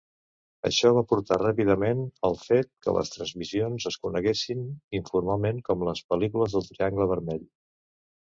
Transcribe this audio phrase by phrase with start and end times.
[0.67, 1.99] Això va portar ràpidament
[2.29, 4.65] al fet que les transmissions es coneguessin
[5.01, 7.45] informalment com les "pel·lícules del triangle vermell".